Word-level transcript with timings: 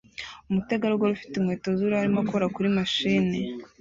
Umutegarugori 0.49 1.11
ufite 1.13 1.33
inkweto 1.37 1.69
z'uruhu 1.77 1.99
arimo 2.01 2.19
akora 2.23 2.45
kuri 2.55 2.67
mashini 2.77 3.37